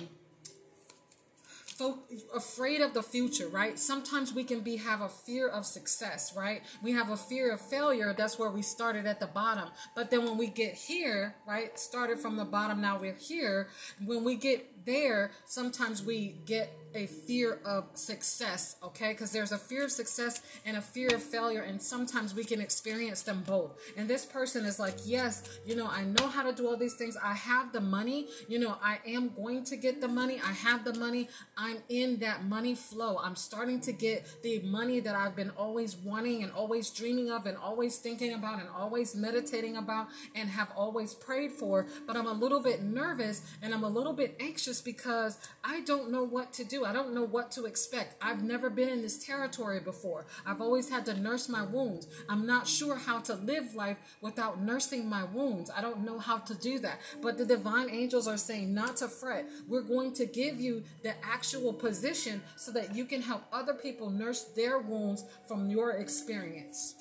fo- 1.78 2.00
afraid 2.36 2.82
of 2.82 2.94
the 2.94 3.04
future, 3.04 3.48
right? 3.48 3.78
Sometimes 3.78 4.34
we 4.34 4.44
can 4.44 4.62
be 4.62 4.78
have 4.78 5.02
a 5.02 5.10
fear 5.10 5.48
of 5.48 5.66
success, 5.66 6.36
right? 6.36 6.62
We 6.82 6.92
have 6.94 7.10
a 7.10 7.18
fear 7.18 7.52
of 7.52 7.62
failure. 7.62 8.14
That's 8.18 8.40
where 8.40 8.50
we 8.50 8.62
started 8.62 9.06
at 9.06 9.20
the 9.20 9.28
bottom. 9.28 9.70
But 9.96 10.10
then 10.10 10.26
when 10.26 10.38
we 10.38 10.48
get 10.48 10.74
here, 10.74 11.36
right? 11.48 11.78
Started 11.80 12.20
from 12.20 12.38
the 12.38 12.46
bottom, 12.46 12.82
now 12.82 13.00
we're 13.00 13.14
here. 13.14 13.70
When 14.04 14.24
we 14.24 14.36
get 14.36 14.77
there, 14.88 15.32
sometimes 15.46 16.04
we 16.04 16.38
get 16.46 16.74
a 16.96 17.06
fear 17.06 17.60
of 17.64 17.90
success, 17.94 18.78
okay? 18.82 19.10
Because 19.10 19.32
there's 19.32 19.52
a 19.52 19.58
fear 19.58 19.84
of 19.84 19.92
success 19.92 20.42
and 20.66 20.78
a 20.78 20.82
fear 20.82 21.14
of 21.14 21.22
failure, 21.22 21.62
and 21.62 21.80
sometimes 21.80 22.34
we 22.34 22.44
can 22.44 22.60
experience 22.60 23.22
them 23.22 23.44
both. 23.46 23.78
And 23.96 24.10
this 24.10 24.26
person 24.26 24.66
is 24.66 24.80
like, 24.80 24.96
Yes, 25.06 25.60
you 25.66 25.76
know, 25.76 25.88
I 25.88 26.04
know 26.06 26.28
how 26.28 26.44
to 26.44 26.54
do 26.54 26.68
all 26.68 26.78
these 26.78 26.96
things. 26.96 27.16
I 27.24 27.34
have 27.34 27.72
the 27.72 27.82
money, 27.82 28.30
you 28.48 28.58
know, 28.58 28.78
I 28.82 29.00
am 29.06 29.32
going 29.36 29.64
to 29.66 29.76
get 29.76 30.02
the 30.02 30.08
money. 30.08 30.42
I 30.44 30.54
have 30.54 30.84
the 30.84 30.94
money. 30.96 31.30
I'm 31.58 31.78
in 31.90 32.18
that 32.20 32.46
money 32.46 32.74
flow. 32.74 33.20
I'm 33.22 33.36
starting 33.36 33.80
to 33.82 33.92
get 33.92 34.26
the 34.42 34.60
money 34.62 35.00
that 35.02 35.16
I've 35.16 35.36
been 35.36 35.52
always 35.52 35.96
wanting 35.98 36.44
and 36.44 36.52
always 36.52 36.90
dreaming 36.90 37.30
of 37.30 37.46
and 37.46 37.58
always 37.58 37.98
thinking 37.98 38.34
about 38.34 38.60
and 38.60 38.70
always 38.70 39.16
meditating 39.16 39.78
about 39.78 40.08
and 40.36 40.50
have 40.50 40.70
always 40.76 41.14
prayed 41.14 41.52
for. 41.52 41.86
But 42.08 42.16
I'm 42.16 42.28
a 42.28 42.34
little 42.34 42.62
bit 42.62 42.82
nervous 42.82 43.42
and 43.62 43.74
I'm 43.74 43.84
a 43.84 43.90
little 43.90 44.14
bit 44.14 44.36
anxious 44.40 44.77
because 44.82 45.38
I 45.64 45.82
don't 45.82 46.12
know 46.12 46.24
what 46.24 46.54
to 46.54 46.64
do. 46.64 46.86
I 46.86 46.94
don't 46.94 47.14
know 47.14 47.24
what 47.24 47.52
to 47.52 47.66
expect. 47.66 48.16
I've 48.22 48.44
never 48.44 48.70
been 48.70 48.90
in 48.90 49.02
this 49.02 49.24
territory 49.24 49.80
before. 49.80 50.26
I've 50.46 50.62
always 50.62 50.90
had 50.90 51.06
to 51.06 51.20
nurse 51.20 51.50
my 51.50 51.64
wounds. 51.64 52.08
I'm 52.30 52.46
not 52.46 52.68
sure 52.68 52.96
how 52.96 53.20
to 53.22 53.36
live 53.36 53.76
life 53.76 53.98
without 54.22 54.62
nursing 54.62 55.10
my 55.10 55.24
wounds. 55.24 55.72
I 55.76 55.82
don't 55.82 56.06
know 56.06 56.20
how 56.20 56.38
to 56.40 56.56
do 56.56 56.80
that. 56.80 57.00
But 57.22 57.38
the 57.38 57.46
divine 57.46 57.90
angels 57.90 58.28
are 58.28 58.38
saying 58.38 58.74
not 58.74 58.98
to 58.98 59.08
fret. 59.08 59.48
We're 59.68 59.82
going 59.82 60.14
to 60.14 60.26
give 60.26 60.60
you 60.60 60.84
the 61.04 61.14
actual 61.24 61.74
position 61.74 62.42
so 62.56 62.72
that 62.72 62.96
you 62.96 63.06
can 63.06 63.22
help 63.22 63.44
other 63.52 63.74
people 63.74 64.10
nurse 64.10 64.44
their 64.44 64.80
wounds 64.80 65.24
from 65.48 65.70
your 65.70 65.92
experience. 65.92 66.96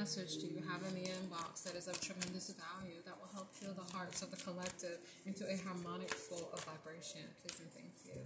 Message 0.00 0.38
do 0.38 0.46
you 0.46 0.62
have 0.66 0.80
in 0.88 0.94
the 0.94 1.10
inbox 1.10 1.62
that 1.62 1.76
is 1.76 1.86
of 1.86 2.00
tremendous 2.00 2.50
value 2.54 2.96
that 3.04 3.14
will 3.20 3.28
help 3.34 3.52
heal 3.60 3.74
the 3.74 3.94
hearts 3.94 4.22
of 4.22 4.30
the 4.30 4.36
collective 4.38 4.96
into 5.26 5.44
a 5.44 5.58
harmonic 5.58 6.08
flow 6.08 6.48
of 6.54 6.64
vibration? 6.64 7.20
Please 7.42 7.60
and 7.60 7.70
thank 7.70 7.92
you. 8.06 8.22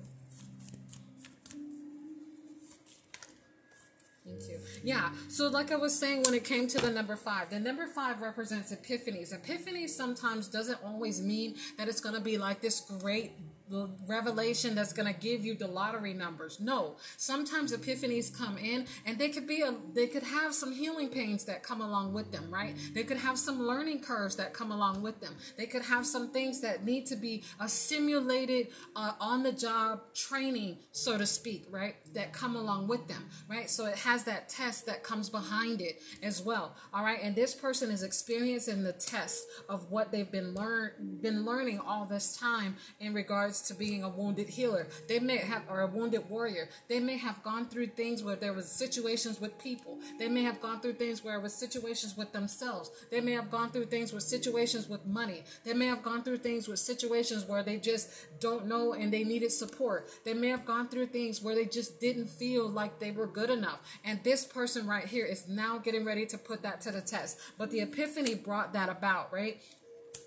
Thank 4.25 4.49
you. 4.49 4.61
Yeah. 4.85 5.11
So, 5.29 5.49
like 5.49 5.73
I 5.73 5.77
was 5.77 5.99
saying, 5.99 6.23
when 6.23 6.35
it 6.35 6.45
came 6.45 6.69
to 6.69 6.79
the 6.79 6.93
number 6.93 7.17
five, 7.17 7.51
the 7.51 7.59
number 7.59 7.89
five 7.89 8.23
represents 8.23 8.73
epiphanies. 8.73 9.35
Epiphanies 9.37 9.91
sometimes 9.91 10.47
doesn't 10.47 10.79
always 10.85 11.21
mean 11.21 11.57
that 11.77 11.89
it's 11.89 12.01
going 12.01 12.15
to 12.15 12.21
be 12.21 12.39
like 12.39 12.61
this 12.61 12.83
great 13.01 13.33
the 13.69 13.89
revelation 14.07 14.75
that's 14.75 14.93
going 14.93 15.13
to 15.13 15.19
give 15.19 15.45
you 15.45 15.55
the 15.55 15.67
lottery 15.67 16.13
numbers. 16.13 16.61
No, 16.61 16.97
sometimes 17.17 17.75
epiphanies 17.75 18.37
come 18.37 18.59
in 18.59 18.87
and 19.07 19.19
they 19.19 19.31
could 19.31 19.47
be 19.47 19.63
a 19.63 19.75
they 19.95 20.07
could 20.07 20.23
have 20.23 20.55
some 20.55 20.73
healing 20.73 21.09
pains 21.09 21.45
that 21.47 21.63
come 21.63 21.81
along 21.81 22.13
with 22.13 22.31
them, 22.31 22.53
right? 22.53 22.75
They 22.95 23.05
could 23.05 23.17
have 23.17 23.39
some 23.39 23.63
learning 23.63 24.01
curves 24.01 24.37
that 24.37 24.53
come 24.53 24.71
along 24.71 25.03
with 25.03 25.21
them. 25.21 25.37
They 25.57 25.67
could 25.67 25.83
have 25.83 26.07
some 26.07 26.31
things 26.31 26.61
that 26.61 26.85
need 26.85 27.07
to 27.07 27.17
be 27.17 27.43
a 27.61 27.69
simulated 27.69 28.69
uh, 28.95 29.13
on 29.21 29.43
the 29.43 29.53
job 29.53 30.15
training, 30.15 30.79
so 30.93 31.17
to 31.17 31.27
speak, 31.27 31.67
right? 31.71 31.97
That 32.15 32.33
come 32.33 32.57
along 32.57 32.89
with 32.89 33.09
them, 33.09 33.31
right? 33.49 33.71
So 33.71 33.87
it 33.87 33.97
has 33.97 34.25
that 34.25 34.49
test 34.49 34.87
that 34.87 35.03
comes 35.03 35.31
behind 35.31 35.81
it 35.81 36.03
as 36.23 36.43
well. 36.43 36.77
All 36.93 37.03
right, 37.03 37.19
and 37.23 37.35
this 37.35 37.55
person 37.55 37.91
is 37.91 38.03
experiencing 38.03 38.83
the 38.83 38.93
test 38.93 39.45
of 39.69 39.91
what 39.91 40.13
they've 40.13 40.31
been 40.31 40.55
learn 40.55 40.91
been 41.21 41.45
learning 41.45 41.81
all 41.81 42.05
this 42.05 42.37
time 42.37 42.77
in 43.01 43.15
regards 43.15 43.63
to 43.65 43.75
being 43.75 44.03
a 44.03 44.09
wounded 44.09 44.49
healer. 44.49 44.89
They 45.09 45.19
may 45.19 45.39
have, 45.39 45.63
or 45.69 45.81
a 45.81 45.87
wounded 45.87 46.29
warrior. 46.29 46.69
They 46.89 47.01
may 47.01 47.17
have 47.17 47.43
gone 47.43 47.69
through 47.69 47.89
things 47.89 48.23
where 48.23 48.37
there 48.37 48.53
was 48.53 48.71
situations 48.71 49.41
with 49.41 49.59
people. 49.59 49.99
They 50.19 50.29
may 50.29 50.43
have 50.43 50.61
gone 50.61 50.81
through 50.81 50.95
things 50.95 51.25
where 51.25 51.37
it 51.37 51.43
was 51.43 51.55
situations 51.55 52.17
with 52.17 52.33
themselves. 52.33 52.91
They 53.11 53.21
may 53.21 53.33
have 53.33 53.51
gone 53.51 53.71
through 53.71 53.87
things 53.87 54.13
with 54.13 54.23
situations 54.23 54.89
with 54.89 55.05
money. 55.07 55.45
They 55.65 55.75
may 55.75 55.87
have 55.87 56.03
gone 56.03 56.23
through 56.23 56.39
things 56.39 56.69
with 56.69 56.79
situations 56.79 57.47
where 57.47 57.63
they 57.63 57.79
just 57.79 58.11
don't 58.41 58.67
know 58.67 58.95
and 58.95 59.13
they 59.13 59.25
needed 59.25 59.53
support. 59.53 60.11
They 60.25 60.35
may 60.35 60.49
have 60.49 60.65
gone 60.65 60.89
through 60.89 61.07
things 61.07 61.43
where 61.43 61.55
they 61.55 61.67
just 61.67 62.01
didn't 62.01 62.29
feel 62.29 62.69
like 62.69 62.99
they 62.99 63.11
were 63.11 63.27
good 63.27 63.51
enough. 63.51 63.81
And 64.05 64.23
this 64.23 64.45
person 64.45 64.87
right 64.87 65.07
here 65.07 65.27
is 65.27 65.49
now 65.49 65.79
getting 65.79 66.05
ready 66.05 66.27
to 66.27 66.39
put 66.39 66.63
that 66.63 66.81
to 66.83 66.91
the 66.91 67.01
test. 67.01 67.39
But 67.59 67.71
the 67.71 67.81
epiphany 67.81 68.35
brought 68.35 68.73
that 68.73 68.89
about, 68.89 69.33
right? 69.33 69.61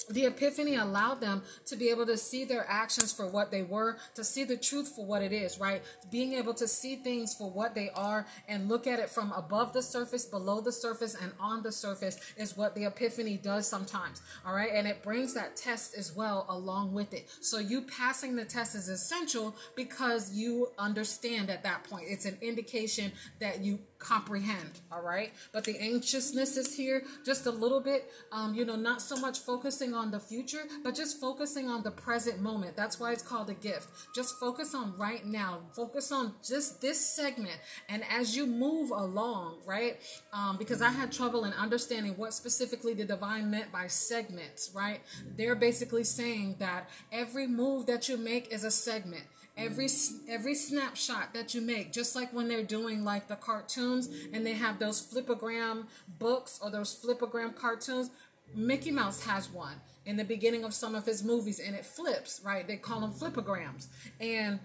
The 0.09 0.25
epiphany 0.25 0.75
allowed 0.75 1.21
them 1.21 1.43
to 1.65 1.75
be 1.75 1.89
able 1.89 2.05
to 2.05 2.17
see 2.17 2.45
their 2.45 2.65
actions 2.69 3.11
for 3.11 3.27
what 3.27 3.51
they 3.51 3.63
were, 3.63 3.97
to 4.15 4.23
see 4.23 4.43
the 4.43 4.57
truth 4.57 4.93
for 4.95 5.05
what 5.05 5.21
it 5.21 5.31
is, 5.31 5.59
right? 5.59 5.81
Being 6.11 6.33
able 6.33 6.53
to 6.55 6.67
see 6.67 6.97
things 6.97 7.33
for 7.33 7.49
what 7.49 7.75
they 7.75 7.89
are 7.91 8.25
and 8.47 8.69
look 8.69 8.87
at 8.87 8.99
it 8.99 9.09
from 9.09 9.31
above 9.33 9.73
the 9.73 9.81
surface, 9.81 10.25
below 10.25 10.61
the 10.61 10.71
surface, 10.71 11.15
and 11.15 11.31
on 11.39 11.63
the 11.63 11.71
surface 11.71 12.17
is 12.37 12.55
what 12.55 12.75
the 12.75 12.85
epiphany 12.85 13.37
does 13.37 13.67
sometimes, 13.67 14.21
all 14.45 14.53
right? 14.53 14.71
And 14.73 14.87
it 14.87 15.03
brings 15.03 15.33
that 15.33 15.55
test 15.55 15.97
as 15.97 16.15
well 16.15 16.45
along 16.49 16.93
with 16.93 17.13
it. 17.13 17.29
So 17.41 17.59
you 17.59 17.81
passing 17.81 18.35
the 18.35 18.45
test 18.45 18.75
is 18.75 18.89
essential 18.89 19.55
because 19.75 20.33
you 20.33 20.69
understand 20.77 21.49
at 21.49 21.63
that 21.63 21.83
point. 21.83 22.05
It's 22.07 22.25
an 22.25 22.37
indication 22.41 23.11
that 23.39 23.63
you 23.63 23.79
comprehend 23.99 24.79
all 24.91 25.01
right 25.01 25.31
but 25.51 25.63
the 25.63 25.77
anxiousness 25.79 26.55
is 26.55 26.75
here 26.75 27.03
just 27.25 27.45
a 27.45 27.51
little 27.51 27.79
bit 27.79 28.11
um, 28.31 28.53
you 28.53 28.63
know 28.63 28.75
not 28.75 29.01
so 29.01 29.15
much 29.17 29.39
focusing 29.39 29.93
on 29.97 30.11
the 30.11 30.19
future 30.19 30.63
but 30.83 30.95
just 30.95 31.19
focusing 31.19 31.67
on 31.67 31.83
the 31.83 31.91
present 31.91 32.41
moment. 32.41 32.77
That's 32.77 32.99
why 32.99 33.11
it's 33.11 33.23
called 33.23 33.49
a 33.49 33.53
gift. 33.55 33.89
Just 34.15 34.39
focus 34.39 34.73
on 34.73 34.97
right 34.97 35.25
now. 35.25 35.59
Focus 35.75 36.11
on 36.11 36.33
just 36.47 36.81
this 36.81 36.99
segment. 36.99 37.59
And 37.89 38.03
as 38.09 38.37
you 38.37 38.47
move 38.47 38.91
along 38.91 39.57
right 39.65 39.97
um, 40.31 40.57
because 40.57 40.81
i 40.81 40.89
had 40.89 41.11
trouble 41.11 41.43
in 41.45 41.53
understanding 41.53 42.13
what 42.15 42.33
specifically 42.33 42.93
the 42.93 43.05
divine 43.05 43.49
meant 43.51 43.71
by 43.71 43.87
segments 43.87 44.71
right? 44.73 45.01
They're 45.35 45.55
basically 45.55 46.03
saying 46.03 46.57
that 46.59 46.89
every 47.11 47.47
move 47.47 47.85
that 47.87 48.07
you 48.07 48.17
make 48.17 48.53
is 48.53 48.63
a 48.63 48.71
segment. 48.71 49.23
Every 49.57 49.87
every 50.29 50.53
snapshot 50.53 51.33
that 51.33 51.55
you 51.55 51.61
make 51.61 51.91
just 51.91 52.15
like 52.15 52.31
when 52.31 52.47
they're 52.47 52.61
doing 52.61 53.03
like 53.03 53.27
the 53.27 53.35
cartoons 53.35 54.07
and 54.31 54.45
they 54.45 54.53
have 54.53 54.77
those 54.77 55.01
flipogram 55.01 55.87
books 56.19 56.59
or 56.61 56.69
those 56.69 56.95
flipogram 56.95 57.55
cartoons 57.55 58.11
mickey 58.55 58.91
mouse 58.91 59.23
has 59.23 59.49
one 59.49 59.75
in 60.05 60.17
the 60.17 60.23
beginning 60.23 60.63
of 60.63 60.73
some 60.73 60.95
of 60.95 61.05
his 61.05 61.23
movies 61.23 61.59
and 61.59 61.75
it 61.75 61.85
flips 61.85 62.41
right? 62.43 62.67
They 62.67 62.77
call 62.77 63.01
them 63.01 63.11
flipograms 63.11 63.87
and 64.19 64.59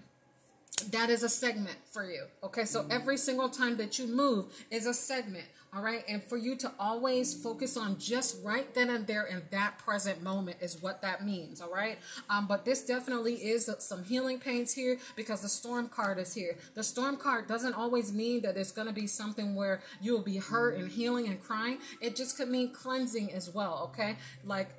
that 0.91 1.09
is 1.09 1.23
a 1.23 1.29
segment 1.29 1.77
for 1.91 2.03
you 2.03 2.25
okay? 2.43 2.65
So 2.65 2.85
every 2.89 3.17
single 3.17 3.49
time 3.49 3.77
that 3.77 3.99
you 3.99 4.07
move 4.07 4.45
is 4.71 4.85
a 4.85 4.93
segment 4.93 5.45
all 5.75 5.81
right. 5.81 6.03
And 6.07 6.23
for 6.23 6.37
you 6.37 6.55
to 6.57 6.71
always 6.79 7.33
focus 7.33 7.77
on 7.77 7.97
just 7.97 8.43
right 8.43 8.73
then 8.75 8.89
and 8.89 9.07
there 9.07 9.23
in 9.23 9.41
that 9.51 9.79
present 9.79 10.21
moment 10.21 10.57
is 10.61 10.81
what 10.81 11.01
that 11.01 11.25
means. 11.25 11.61
All 11.61 11.71
right. 11.71 11.97
Um, 12.29 12.47
but 12.47 12.63
this 12.65 12.83
definitely 12.85 13.35
is 13.35 13.69
some 13.79 14.03
healing 14.03 14.39
pains 14.39 14.73
here 14.73 14.97
because 15.15 15.41
the 15.41 15.49
storm 15.49 15.89
card 15.89 16.19
is 16.19 16.33
here. 16.33 16.57
The 16.75 16.83
storm 16.83 17.17
card 17.17 17.47
doesn't 17.47 17.73
always 17.73 18.13
mean 18.13 18.41
that 18.41 18.55
it's 18.55 18.71
going 18.71 18.87
to 18.87 18.93
be 18.93 19.07
something 19.07 19.55
where 19.55 19.81
you 20.01 20.13
will 20.13 20.23
be 20.23 20.37
hurt 20.37 20.77
and 20.77 20.91
healing 20.91 21.27
and 21.27 21.41
crying. 21.41 21.79
It 22.01 22.15
just 22.15 22.37
could 22.37 22.49
mean 22.49 22.71
cleansing 22.71 23.33
as 23.33 23.49
well. 23.49 23.89
Okay. 23.93 24.17
Like 24.45 24.69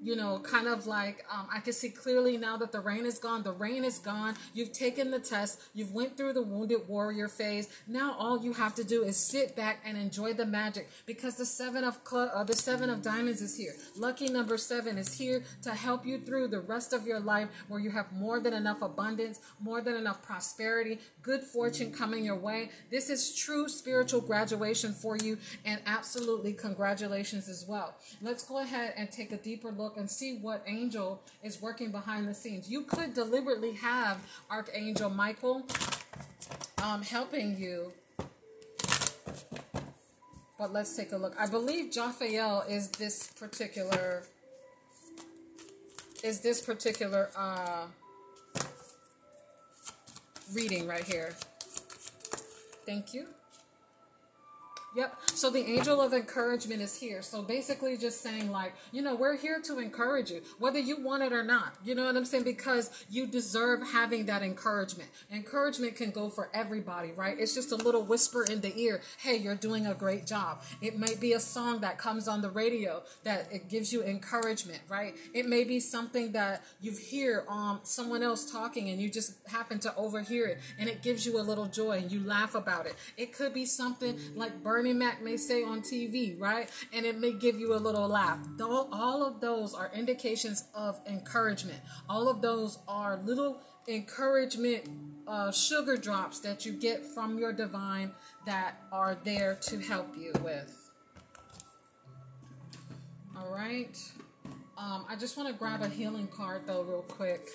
you 0.00 0.14
know, 0.16 0.38
kind 0.40 0.68
of 0.68 0.86
like 0.86 1.24
um, 1.32 1.48
I 1.52 1.60
can 1.60 1.72
see 1.72 1.90
clearly 1.90 2.36
now 2.36 2.56
that 2.58 2.72
the 2.72 2.80
rain 2.80 3.04
is 3.04 3.18
gone. 3.18 3.42
The 3.42 3.52
rain 3.52 3.84
is 3.84 3.98
gone. 3.98 4.34
You've 4.54 4.72
taken 4.72 5.10
the 5.10 5.18
test. 5.18 5.60
You've 5.74 5.92
went 5.92 6.16
through 6.16 6.34
the 6.34 6.42
wounded 6.42 6.86
warrior 6.86 7.28
phase. 7.28 7.68
Now 7.86 8.14
all 8.18 8.42
you 8.42 8.52
have 8.52 8.74
to 8.76 8.84
do 8.84 9.02
is 9.02 9.16
sit 9.16 9.56
back 9.56 9.80
and 9.84 9.98
enjoy 9.98 10.34
the 10.34 10.46
magic 10.46 10.88
because 11.06 11.36
the 11.36 11.46
seven 11.46 11.84
of 11.84 11.98
cl- 12.08 12.30
uh, 12.34 12.44
the 12.44 12.54
seven 12.54 12.90
of 12.90 13.02
diamonds 13.02 13.42
is 13.42 13.56
here. 13.56 13.74
Lucky 13.96 14.28
number 14.28 14.56
seven 14.56 14.98
is 14.98 15.18
here 15.18 15.42
to 15.62 15.70
help 15.70 16.06
you 16.06 16.18
through 16.18 16.48
the 16.48 16.60
rest 16.60 16.92
of 16.92 17.06
your 17.06 17.20
life, 17.20 17.48
where 17.68 17.80
you 17.80 17.90
have 17.90 18.12
more 18.12 18.40
than 18.40 18.54
enough 18.54 18.82
abundance, 18.82 19.40
more 19.60 19.80
than 19.80 19.96
enough 19.96 20.22
prosperity, 20.22 20.98
good 21.22 21.42
fortune 21.42 21.92
coming 21.92 22.24
your 22.24 22.36
way. 22.36 22.70
This 22.90 23.10
is 23.10 23.34
true 23.34 23.68
spiritual 23.68 24.20
graduation 24.20 24.92
for 24.92 25.16
you, 25.16 25.38
and 25.64 25.80
absolutely 25.86 26.52
congratulations 26.52 27.48
as 27.48 27.64
well. 27.66 27.96
Let's 28.22 28.44
go 28.44 28.58
ahead 28.58 28.94
and 28.96 29.10
take 29.10 29.32
a 29.32 29.36
deeper 29.36 29.70
look 29.70 29.87
and 29.96 30.10
see 30.10 30.38
what 30.38 30.62
angel 30.66 31.22
is 31.42 31.60
working 31.60 31.90
behind 31.90 32.28
the 32.28 32.34
scenes. 32.34 32.70
You 32.70 32.82
could 32.82 33.14
deliberately 33.14 33.72
have 33.72 34.18
Archangel 34.50 35.10
Michael 35.10 35.66
um, 36.82 37.02
helping 37.02 37.58
you. 37.58 37.92
But 40.58 40.72
let's 40.72 40.96
take 40.96 41.12
a 41.12 41.16
look. 41.16 41.34
I 41.38 41.46
believe 41.46 41.92
Jophiel 41.92 42.68
is 42.68 42.90
this 42.90 43.28
particular 43.28 44.24
is 46.24 46.40
this 46.40 46.60
particular 46.60 47.30
uh, 47.36 47.86
reading 50.52 50.88
right 50.88 51.04
here. 51.04 51.32
Thank 52.84 53.14
you. 53.14 53.28
Yep. 54.96 55.18
So 55.34 55.50
the 55.50 55.60
angel 55.60 56.00
of 56.00 56.14
encouragement 56.14 56.80
is 56.80 56.98
here. 56.98 57.20
So 57.22 57.42
basically, 57.42 57.96
just 57.96 58.22
saying, 58.22 58.50
like, 58.50 58.74
you 58.90 59.02
know, 59.02 59.14
we're 59.14 59.36
here 59.36 59.60
to 59.64 59.78
encourage 59.78 60.30
you, 60.30 60.40
whether 60.58 60.78
you 60.78 61.00
want 61.00 61.22
it 61.22 61.32
or 61.32 61.44
not. 61.44 61.74
You 61.84 61.94
know 61.94 62.06
what 62.06 62.16
I'm 62.16 62.24
saying? 62.24 62.44
Because 62.44 62.90
you 63.10 63.26
deserve 63.26 63.82
having 63.82 64.26
that 64.26 64.42
encouragement. 64.42 65.10
Encouragement 65.30 65.94
can 65.96 66.10
go 66.10 66.28
for 66.28 66.48
everybody, 66.54 67.12
right? 67.12 67.36
It's 67.38 67.54
just 67.54 67.70
a 67.70 67.76
little 67.76 68.02
whisper 68.02 68.44
in 68.44 68.60
the 68.60 68.76
ear 68.78 69.02
hey, 69.18 69.36
you're 69.36 69.54
doing 69.54 69.86
a 69.86 69.94
great 69.94 70.26
job. 70.26 70.62
It 70.80 70.98
might 70.98 71.20
be 71.20 71.32
a 71.34 71.40
song 71.40 71.80
that 71.80 71.98
comes 71.98 72.26
on 72.26 72.40
the 72.40 72.50
radio 72.50 73.02
that 73.24 73.48
it 73.52 73.68
gives 73.68 73.92
you 73.92 74.02
encouragement, 74.02 74.80
right? 74.88 75.14
It 75.34 75.46
may 75.46 75.64
be 75.64 75.80
something 75.80 76.32
that 76.32 76.64
you 76.80 76.92
hear 76.92 77.44
um, 77.48 77.80
someone 77.82 78.22
else 78.22 78.50
talking 78.50 78.88
and 78.88 79.00
you 79.00 79.10
just 79.10 79.34
happen 79.46 79.78
to 79.80 79.94
overhear 79.96 80.46
it 80.46 80.58
and 80.78 80.88
it 80.88 81.02
gives 81.02 81.26
you 81.26 81.38
a 81.38 81.42
little 81.42 81.66
joy 81.66 81.98
and 81.98 82.10
you 82.10 82.20
laugh 82.20 82.54
about 82.54 82.86
it. 82.86 82.94
It 83.16 83.32
could 83.32 83.52
be 83.52 83.66
something 83.66 84.18
like 84.34 84.62
Bernie 84.62 84.77
Bernie 84.78 84.92
Mac 84.92 85.20
may 85.24 85.36
say 85.36 85.64
on 85.64 85.80
TV, 85.80 86.38
right? 86.38 86.70
And 86.92 87.04
it 87.04 87.18
may 87.18 87.32
give 87.32 87.58
you 87.58 87.74
a 87.74 87.82
little 87.82 88.06
laugh. 88.06 88.38
All 88.60 89.26
of 89.26 89.40
those 89.40 89.74
are 89.74 89.90
indications 89.92 90.68
of 90.72 91.00
encouragement. 91.04 91.80
All 92.08 92.28
of 92.28 92.42
those 92.42 92.78
are 92.86 93.16
little 93.24 93.60
encouragement 93.88 94.88
uh, 95.26 95.50
sugar 95.50 95.96
drops 95.96 96.38
that 96.42 96.64
you 96.64 96.70
get 96.70 97.04
from 97.04 97.40
your 97.40 97.52
divine 97.52 98.12
that 98.46 98.80
are 98.92 99.18
there 99.24 99.58
to 99.62 99.80
help 99.80 100.16
you 100.16 100.32
with. 100.44 100.92
All 103.36 103.52
right. 103.52 103.98
Um, 104.76 105.06
I 105.08 105.16
just 105.16 105.36
want 105.36 105.48
to 105.48 105.56
grab 105.56 105.82
a 105.82 105.88
healing 105.88 106.28
card 106.28 106.68
though, 106.68 106.82
real 106.82 107.02
quick. 107.02 107.48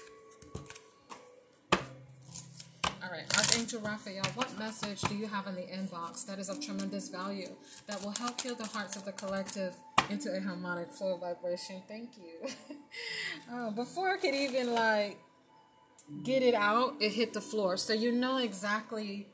Right, 3.23 3.37
Archangel 3.37 3.79
Raphael, 3.79 4.25
what 4.35 4.57
message 4.59 4.99
do 5.01 5.15
you 5.15 5.27
have 5.27 5.47
in 5.47 5.55
the 5.55 5.61
inbox 5.61 6.25
that 6.25 6.39
is 6.39 6.49
of 6.49 6.59
tremendous 6.59 7.07
value 7.07 7.49
that 7.87 8.01
will 8.03 8.11
help 8.11 8.41
heal 8.41 8.55
the 8.55 8.65
hearts 8.65 8.97
of 8.97 9.05
the 9.05 9.13
collective 9.13 9.73
into 10.09 10.35
a 10.35 10.41
harmonic 10.41 10.91
flow 10.91 11.15
vibration? 11.17 11.81
Thank 11.87 12.17
you. 12.17 12.49
oh, 13.51 13.71
before 13.75 14.09
I 14.09 14.17
could 14.17 14.35
even 14.35 14.73
like 14.73 15.19
get 16.23 16.43
it 16.43 16.53
out, 16.53 16.95
it 16.99 17.11
hit 17.11 17.33
the 17.33 17.39
floor. 17.39 17.77
So 17.77 17.93
you 17.93 18.11
know 18.11 18.37
exactly 18.37 19.27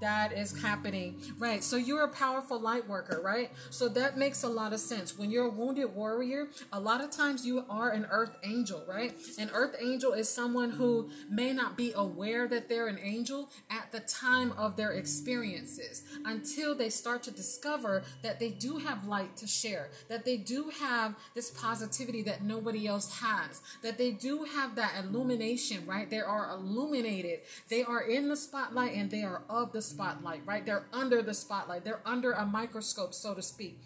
that 0.00 0.32
is 0.32 0.62
happening. 0.62 1.20
Right. 1.38 1.62
So 1.62 1.76
you're 1.76 2.04
a 2.04 2.08
powerful 2.08 2.60
light 2.60 2.88
worker, 2.88 3.20
right? 3.22 3.50
So 3.70 3.88
that 3.90 4.16
makes 4.16 4.42
a 4.42 4.48
lot 4.48 4.72
of 4.72 4.80
sense. 4.80 5.16
When 5.16 5.30
you're 5.30 5.46
a 5.46 5.50
wounded 5.50 5.94
warrior, 5.94 6.48
a 6.72 6.80
lot 6.80 7.00
of 7.00 7.10
times 7.10 7.46
you 7.46 7.64
are 7.68 7.90
an 7.90 8.06
earth 8.10 8.36
angel, 8.44 8.84
right? 8.88 9.14
An 9.38 9.50
earth 9.52 9.76
angel 9.80 10.12
is 10.12 10.28
someone 10.28 10.70
who 10.70 11.10
may 11.30 11.52
not 11.52 11.76
be 11.76 11.92
aware 11.94 12.46
that 12.48 12.68
they're 12.68 12.88
an 12.88 12.98
angel 13.02 13.50
at 13.70 13.90
the 13.92 14.00
time 14.00 14.52
of 14.52 14.76
their 14.76 14.92
experiences 14.92 16.02
until 16.24 16.74
they 16.74 16.90
start 16.90 17.22
to 17.24 17.30
discover 17.30 18.02
that 18.22 18.38
they 18.38 18.50
do 18.50 18.78
have 18.78 19.06
light 19.06 19.36
to 19.36 19.46
share, 19.46 19.90
that 20.08 20.24
they 20.24 20.36
do 20.36 20.70
have 20.80 21.14
this 21.34 21.50
positivity 21.50 22.22
that 22.22 22.42
nobody 22.42 22.86
else 22.86 23.20
has, 23.20 23.60
that 23.82 23.98
they 23.98 24.10
do 24.10 24.44
have 24.44 24.74
that 24.76 24.92
illumination, 25.04 25.84
right? 25.86 26.08
They 26.10 26.20
are 26.20 26.50
illuminated. 26.50 27.40
They 27.68 27.82
are 27.82 28.02
in 28.02 28.28
the 28.28 28.36
spotlight 28.36 28.94
and 28.94 29.10
they 29.10 29.22
are 29.22 29.42
of 29.48 29.72
the 29.72 29.82
spotlight, 29.86 30.42
right? 30.44 30.64
They're 30.66 30.86
under 30.92 31.22
the 31.22 31.34
spotlight. 31.34 31.84
They're 31.84 32.00
under 32.04 32.32
a 32.32 32.44
microscope, 32.44 33.14
so 33.14 33.34
to 33.34 33.42
speak. 33.42 33.80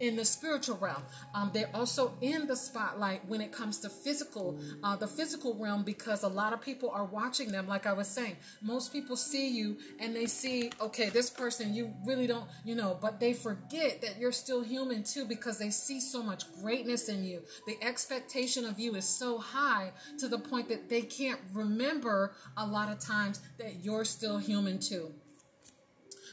In 0.00 0.16
the 0.16 0.24
spiritual 0.24 0.78
realm, 0.78 1.02
um, 1.34 1.50
they're 1.52 1.68
also 1.74 2.14
in 2.22 2.46
the 2.46 2.56
spotlight 2.56 3.22
when 3.26 3.42
it 3.42 3.52
comes 3.52 3.78
to 3.80 3.90
physical, 3.90 4.58
uh, 4.82 4.96
the 4.96 5.06
physical 5.06 5.54
realm, 5.54 5.82
because 5.82 6.22
a 6.22 6.28
lot 6.28 6.54
of 6.54 6.62
people 6.62 6.90
are 6.90 7.04
watching 7.04 7.52
them. 7.52 7.68
Like 7.68 7.86
I 7.86 7.92
was 7.92 8.08
saying, 8.08 8.38
most 8.62 8.94
people 8.94 9.14
see 9.14 9.50
you 9.50 9.76
and 9.98 10.16
they 10.16 10.24
see, 10.24 10.72
okay, 10.80 11.10
this 11.10 11.28
person 11.28 11.74
you 11.74 11.92
really 12.06 12.26
don't, 12.26 12.46
you 12.64 12.74
know, 12.74 12.96
but 12.98 13.20
they 13.20 13.34
forget 13.34 14.00
that 14.00 14.18
you're 14.18 14.32
still 14.32 14.62
human 14.62 15.02
too 15.02 15.26
because 15.26 15.58
they 15.58 15.70
see 15.70 16.00
so 16.00 16.22
much 16.22 16.50
greatness 16.62 17.10
in 17.10 17.22
you. 17.22 17.42
The 17.66 17.76
expectation 17.82 18.64
of 18.64 18.80
you 18.80 18.94
is 18.94 19.04
so 19.04 19.36
high 19.36 19.92
to 20.18 20.28
the 20.28 20.38
point 20.38 20.70
that 20.70 20.88
they 20.88 21.02
can't 21.02 21.40
remember 21.52 22.32
a 22.56 22.66
lot 22.66 22.90
of 22.90 23.00
times 23.00 23.42
that 23.58 23.84
you're 23.84 24.06
still 24.06 24.38
human 24.38 24.78
too 24.78 25.12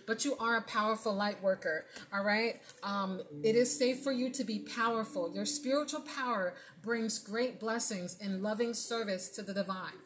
but 0.07 0.25
you 0.25 0.35
are 0.37 0.57
a 0.57 0.61
powerful 0.63 1.13
light 1.13 1.43
worker. 1.43 1.85
All 2.11 2.23
right. 2.23 2.59
Um, 2.81 3.21
it 3.43 3.55
is 3.55 3.77
safe 3.77 3.99
for 3.99 4.11
you 4.11 4.31
to 4.31 4.43
be 4.43 4.59
powerful. 4.59 5.31
Your 5.31 5.45
spiritual 5.45 6.01
power 6.01 6.55
brings 6.81 7.19
great 7.19 7.59
blessings 7.59 8.17
in 8.19 8.41
loving 8.41 8.73
service 8.73 9.29
to 9.31 9.43
the 9.43 9.53
divine. 9.53 9.99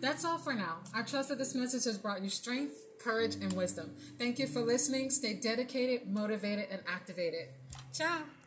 That's 0.00 0.24
all 0.24 0.38
for 0.38 0.52
now. 0.52 0.78
I 0.94 1.02
trust 1.02 1.30
that 1.30 1.38
this 1.38 1.54
message 1.54 1.84
has 1.84 1.96
brought 1.96 2.22
you 2.22 2.28
strength, 2.28 2.74
courage, 2.98 3.36
and 3.36 3.52
wisdom. 3.54 3.94
Thank 4.18 4.38
you 4.38 4.46
for 4.46 4.60
listening. 4.60 5.08
Stay 5.08 5.34
dedicated, 5.34 6.08
motivated, 6.08 6.66
and 6.70 6.82
activated. 6.86 7.48
Ciao. 7.92 8.22